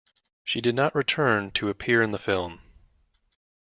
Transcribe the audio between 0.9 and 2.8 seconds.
return to appear in the film.